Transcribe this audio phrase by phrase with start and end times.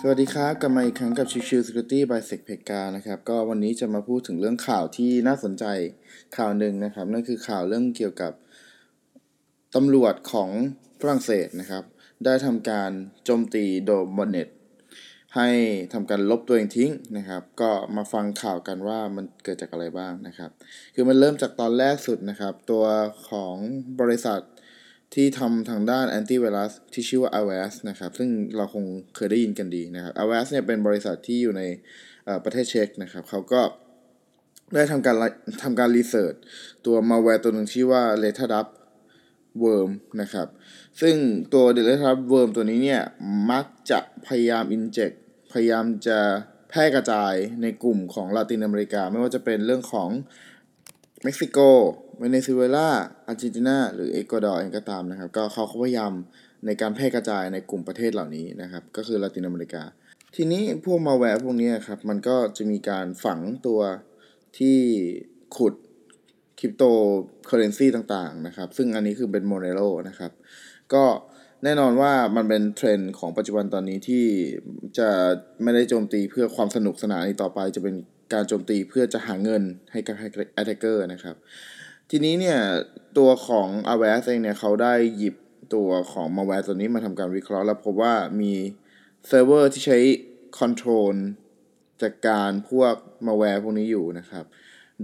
[0.00, 5.64] สวัสดีครับกลับมาอีกครั้งกับชิวชิว Security by s e c p e g a นะครับก็วันนี้จะมาพูดถึงเรื่องข่าวที่น่าสนใจ
[6.36, 8.32] ข่าวหนึ่งนะครับ นั่นคือข่าวเรื่องเกี่ยวกับ
[9.74, 10.50] ตำรวจของ
[11.00, 11.84] ฝรั่งเศสนะครับ
[12.24, 12.90] ได้ทำการ
[13.24, 14.48] โจมตีโดมอนเน็ต
[15.36, 15.48] ให้
[15.92, 20.50] ทำการลบตัวเองทิ้งนะครับ ก็มาฟังข่าวกันว่ามันเกิดจากอะไรบ้างนะครับ
[20.94, 22.84] คือมันเริ่มจากตอนแรกสุดนะครับ ตัว
[23.30, 23.54] ของ
[24.00, 24.40] บริษัท
[25.14, 28.84] ที่ทำทางด้านแอนตี้ไวรัสที่ชื่อว่า a v a s นะครับ ซึ่งเราคง
[29.16, 31.62] เคยได้ยินกันดีนะครับ a v a s เนี่ยเป็นบริษัทที่อยู่ใน
[32.44, 33.62] ประเทศเช็กนะครับ เขาก็
[34.74, 35.16] ได้ทำการ
[35.62, 36.34] ทำการรีเสิร์ช
[36.86, 38.66] ตัวมาแวร์ตัวหนึ่งชื่อว่า l e t a d u p
[39.62, 40.48] Worm นะครับ
[41.00, 41.16] ซึ่ง
[41.52, 43.02] ตัว l e t a d u p Worm ตัวนี้เนี่ย
[43.50, 45.16] มักจะพยายาม inject
[45.52, 46.18] พยายามจะ
[46.70, 50.08] แพร่กระจายในกลุ่มของลาตินอเมริกา ไม่ว่าจะเป็นเรื่องของ
[51.24, 51.58] เม็กซิโก
[52.18, 52.88] เวเนซุเอลา
[53.26, 56.12] อาร์เจนตินาหรือเอกวาดอร์เองก็ตามนะครับ ก็เขาพยายาม
[56.66, 59.82] ในการแพร่กระจายในกลุ่มประเทศเหล่านี้นะครับ ก็คือลาตินอเมริกา
[60.36, 63.80] ทีนี้พวกมาแวร์พวกนี้ครับ มันก็จะมีการฝังตัว
[64.58, 64.78] ที่
[65.56, 65.74] ขุด
[66.58, 66.84] คริปโต
[67.46, 70.32] เคอเรนซีต่างๆนะครับ ซึ่งอันนี้คือเป็น Monero นะครับ
[70.94, 71.04] ก็
[71.64, 74.24] แน่นอนว่ามันเป็นเทรนด์ของปัจจุบันตอนนี้ที่
[74.98, 75.08] จะ
[75.62, 77.94] ไม่ได้โจมตีเพื่อความสนุกสนานต่อไป จะเป็น
[78.32, 81.36] การโจมตีเพื่อจะหาเงินให้กับ attacker นะครับ
[82.10, 82.58] ทีนี้เนี่ย
[83.18, 85.34] ตัวของ a v a s เองเนี่ยเขาได้หยิบ
[85.74, 88.52] ตัวของมาแวร์ตัวนี้มาทำการวิเคราะห์แล้วพบว่ามี
[89.26, 89.98] เซิร์ฟเวอร์ที่ใช้
[90.58, 91.14] control
[92.02, 92.94] จัดการพวก
[93.26, 94.44] มาแวร์พวกนี้อยู่นะครับ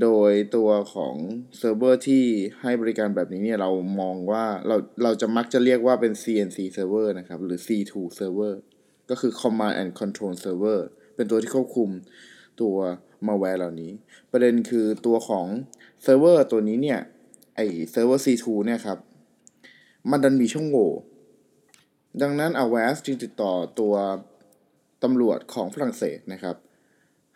[0.03, 1.15] โดยตัวของ
[1.59, 2.25] เซิร์ฟเวอร์ที่
[2.61, 3.71] ให้บริการแบบนี้เนี่ยเรา
[4.01, 8.55] มองว่าเราเราจะมักจะเรียกว่าเป็น CNC server นะครับ หรือ C2 server
[9.11, 10.81] ก็คือ command and control server
[11.17, 11.91] เป็นตัวที่ควบคุม
[12.61, 12.77] ตัว
[13.27, 13.93] มาแวร์เหล่านี้
[14.31, 15.47] ประเด็นคือตัวของ
[16.03, 17.01] เซิร์ฟเวอร์ตัวนี้เนี่ย
[17.57, 18.99] ไอเซิร์ฟเวอร์ C2 เนี่ยครับ
[20.11, 20.91] มันดันมีช่องโหว่
[22.23, 23.95] ดังนั้น a w a s จึงติดต่อตัว
[25.03, 26.57] ตำรวจของฝรั่งเศสนะครับ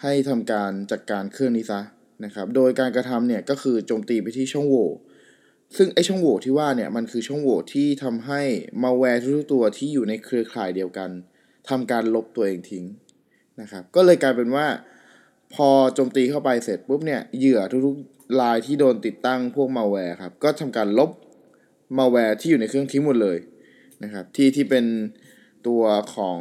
[0.02, 1.80] ให้ทำการจัดการเครื่องนี้ซะ
[2.24, 4.90] นะครับ โดยการกระทำเนี่ยก็คือโจมตีไปที่ช่องโหว่
[5.76, 8.42] ซึ่งไอช่องโหว่ที่ว่าเนี่ยมันคือช่องโหว่ที่ทำให้
[8.82, 11.10] มาแวร์ทุกตัวที่อยู่ในเครือข่ายเดียวกัน
[11.68, 12.84] ทำการลบตัวเองทิ้ง
[13.60, 14.66] นะครับ ก็เลยกลายเป็นว่า
[15.54, 21.10] พอโจมตีเข้าไปเสร็จปุ๊บเนี่ยเหยื่อทุกๆรายที่โดนติดตั้งพวกมาแวร์ครับ ก็ทำการลบ
[21.98, 23.38] มาแวร์ที่อยู่ในเครื่องทิ้งหมดเลย
[24.02, 24.84] นะครับ ที่ที่เป็น
[25.66, 25.82] ตัว
[26.14, 26.38] ของ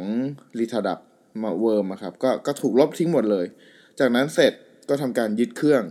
[0.58, 0.98] Retadup
[1.42, 3.46] Worm ครับก็ก็ถูกลบทิ้งหมดเลย
[3.98, 4.52] จากนั้นเสร็จ
[4.88, 5.82] ก็ทำการยึดเครื่อง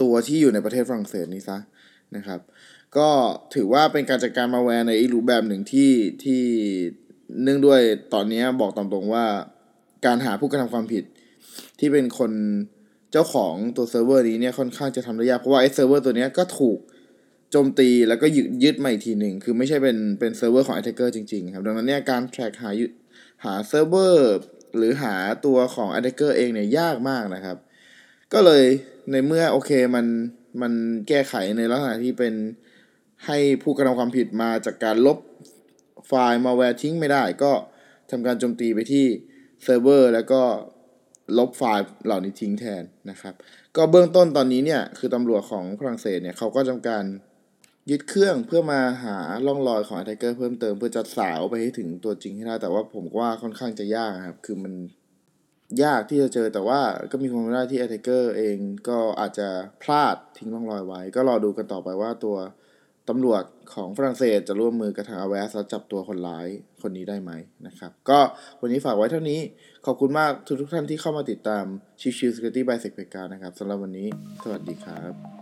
[0.00, 1.58] ตัวที่อยู่ในประเทศฝรั่งเศสนี้ซะ
[2.16, 2.40] นะครับ
[2.96, 3.08] ก็
[3.54, 5.92] ถือว่าเป็นการจัดการมาแวร์ในอีกรูปแบบหนึ่งที่
[6.24, 6.42] ที่
[7.42, 7.80] เนื่องด้วย
[8.14, 9.24] ตอนนี้บอกตามตรงว่า
[10.06, 11.04] การหาผู้กระทำความผิด
[11.78, 12.32] ที่เป็นคน
[13.12, 16.78] เจ้าของตัวเซิร์ฟเวอร์นี้เนี่ยค่อนข้างจะทำได้ยากเพราะว่าไอ้เซิร์ฟเวอร์ตัวนี้ก็ถูก
[17.50, 22.70] โจมตีแล้วก็ยึดยึดมาอีกทีหนึ่ง คือไม่ใช่เป็นเป็นเซิร์ฟเวอร์ของ attacker จริงๆครับ ดังนั้นเนี่ยการ track หา
[23.44, 24.32] หาเซิร์ฟเวอร์
[24.76, 25.14] หรือหา
[25.46, 27.56] ตัวของ attacker เองเนี่ยยากมากนะครับ
[28.32, 28.64] ก็เลย
[29.10, 30.06] ในเมื่อโอเคมัน
[30.62, 30.72] มัน
[31.08, 32.34] แก้ไขในลักษณะที่เป็น
[33.26, 35.18] ให้ผู้กระทำความผิดมาจัดการลบ
[36.06, 37.52] ไฟล์มาแวร์ทิ้งไม่ได้ก็
[38.10, 39.06] ทำการโจมตีไปที่
[39.62, 40.42] เซิร์ฟเวอร์แล้วก็
[41.38, 43.34] ลบไฟล์เหล่านี้ทิ้งแทนนะครับ
[43.76, 47.04] ก็เบื้องต้นตอนนี้เนี่ยคือตำรวจของฝรั่งเศสเนี่ยเขาก็ทำการ
[47.90, 54.74] ยึดเครื่องเพื่อมาหาร่องรอยของอท a c k e r เพิ่มเติมเพื่อจะสาวไปให้ถึงตัวจริงให้ได้ แต่ว่าผมว่าค่อนข้างจะยากครับ คือมัน
[55.82, 56.80] ยากที่จะเจอแต่ว่า
[57.12, 58.56] ก็มีความเป็นได้ที่ hacker เอง
[58.88, 59.48] ก็อาจจะ
[59.82, 62.36] พลาดทิ้งร่องรอยไว้ ก็รอดูกันต่อไปว่าตัว
[63.12, 66.46] ตำรวจของฝรั่งเศสจะร่วมมือกับทาง US แล้วจับตัวคนร้าย
[66.82, 67.30] คนนี้ได้ไหม
[67.66, 68.20] นะครับ ก็
[68.60, 69.40] วันนี้ฝากไว้เท่านี้
[69.86, 71.64] ขอบคุณมากทุกทุกท่านที่เข้ามาติดตาม
[72.00, 74.08] Chill Chill Security by SecPlayground นะครับสำหรับวันนี้
[74.42, 75.41] สวัสดีครับ